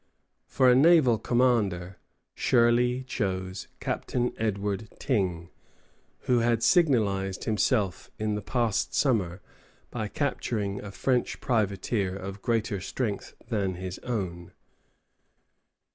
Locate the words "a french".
10.81-11.39